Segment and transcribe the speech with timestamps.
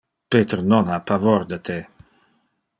[0.31, 1.79] Peter non ha pavor de te.